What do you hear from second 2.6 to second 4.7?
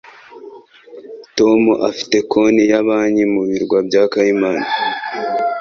ya banki mu birwa bya Cayman.